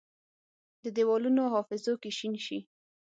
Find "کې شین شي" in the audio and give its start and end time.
2.01-2.59